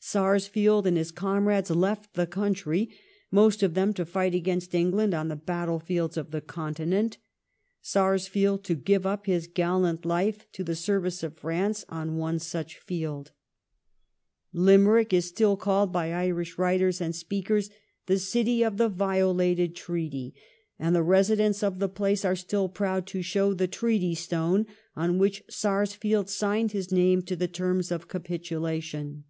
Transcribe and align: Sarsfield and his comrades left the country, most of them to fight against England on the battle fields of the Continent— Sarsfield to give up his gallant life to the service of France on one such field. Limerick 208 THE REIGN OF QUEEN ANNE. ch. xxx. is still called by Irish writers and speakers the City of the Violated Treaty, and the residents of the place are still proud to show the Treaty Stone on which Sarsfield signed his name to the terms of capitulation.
Sarsfield 0.00 0.86
and 0.86 0.96
his 0.96 1.10
comrades 1.10 1.68
left 1.68 2.14
the 2.14 2.26
country, 2.26 2.88
most 3.30 3.62
of 3.62 3.74
them 3.74 3.92
to 3.92 4.06
fight 4.06 4.34
against 4.34 4.74
England 4.74 5.12
on 5.12 5.28
the 5.28 5.36
battle 5.36 5.78
fields 5.78 6.16
of 6.16 6.30
the 6.30 6.40
Continent— 6.40 7.18
Sarsfield 7.82 8.64
to 8.64 8.76
give 8.76 9.04
up 9.04 9.26
his 9.26 9.46
gallant 9.46 10.06
life 10.06 10.50
to 10.52 10.64
the 10.64 10.74
service 10.74 11.22
of 11.22 11.36
France 11.36 11.84
on 11.90 12.16
one 12.16 12.38
such 12.38 12.78
field. 12.78 13.32
Limerick 14.54 15.10
208 15.10 15.10
THE 15.10 15.18
REIGN 15.18 15.20
OF 15.20 15.20
QUEEN 15.20 15.20
ANNE. 15.20 15.24
ch. 15.26 15.28
xxx. 15.28 15.28
is 15.28 15.36
still 15.36 15.56
called 15.78 15.92
by 15.92 16.12
Irish 16.14 16.56
writers 16.58 17.00
and 17.02 17.14
speakers 17.14 17.70
the 18.06 18.18
City 18.18 18.62
of 18.62 18.78
the 18.78 18.88
Violated 18.88 19.76
Treaty, 19.76 20.34
and 20.78 20.96
the 20.96 21.02
residents 21.02 21.62
of 21.62 21.78
the 21.78 21.90
place 21.90 22.24
are 22.24 22.34
still 22.34 22.70
proud 22.70 23.06
to 23.08 23.20
show 23.20 23.52
the 23.52 23.68
Treaty 23.68 24.14
Stone 24.14 24.64
on 24.96 25.18
which 25.18 25.44
Sarsfield 25.50 26.30
signed 26.30 26.72
his 26.72 26.90
name 26.90 27.20
to 27.24 27.36
the 27.36 27.48
terms 27.48 27.92
of 27.92 28.08
capitulation. 28.08 29.24